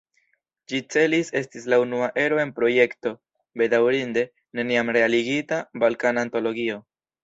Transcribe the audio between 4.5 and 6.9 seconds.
neniam realigita: "Balkana Antologio".